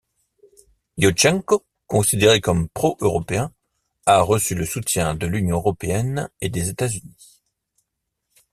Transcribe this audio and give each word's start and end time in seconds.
Iouchtchenko, 0.97 1.63
considéré 1.85 2.41
comme 2.41 2.67
pro-européen, 2.69 3.53
a 4.07 4.21
reçu 4.21 4.55
le 4.55 4.65
soutien 4.65 5.13
de 5.13 5.27
l'Union 5.27 5.57
européenne 5.57 6.27
et 6.41 6.49
des 6.49 6.69
États-Unis. 6.69 7.43